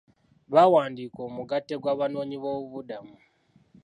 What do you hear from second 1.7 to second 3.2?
gw'abanoonyi b'obubuddamu.